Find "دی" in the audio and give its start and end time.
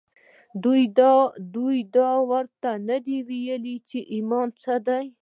4.87-5.05